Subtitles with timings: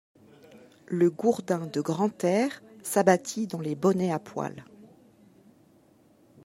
[0.87, 4.65] Le gourdin de Grantaire s'abattit dans les bonnets à poil.